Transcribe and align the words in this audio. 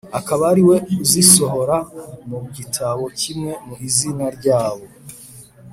akaba 0.19 0.43
ari 0.51 0.63
we 0.69 0.77
uzisohora 1.03 1.77
mu 2.29 2.39
gitabo 2.55 3.03
kimwe 3.19 3.51
mu 3.67 3.75
izina 3.87 4.25
ryabo. 4.37 4.85